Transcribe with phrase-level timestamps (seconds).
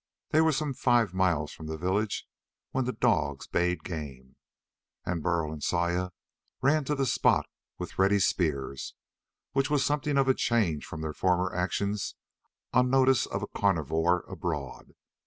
[0.31, 2.27] They were some five miles from the village
[2.71, 4.35] when the dogs bayed game.
[5.05, 6.09] And Burl and Saya
[6.59, 7.45] ran to the spot
[7.77, 8.95] with ready spears,
[9.51, 12.15] which was something of a change from their former actions
[12.73, 14.95] on notice of a carnivore abroad.